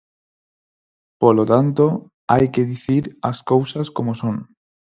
[1.21, 1.85] Polo tanto,
[2.31, 4.35] hai que dicir as cousas como son.